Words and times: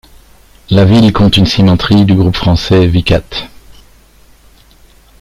La 0.71 0.83
ville 0.83 1.13
compte 1.13 1.37
une 1.37 1.45
cimenterie 1.45 2.05
du 2.05 2.15
groupe 2.15 2.35
français 2.35 2.87
Vicat. 2.87 3.21